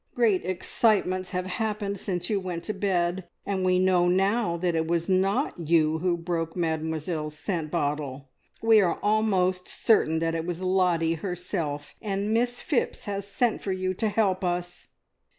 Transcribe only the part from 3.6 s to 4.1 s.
we know